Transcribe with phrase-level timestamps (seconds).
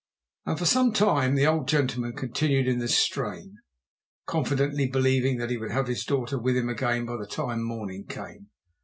[0.47, 3.57] And for some time the old gentleman continued in this strain,
[4.25, 8.07] confidently believing that he would have his daughter with him again by the time morning
[8.07, 8.49] came.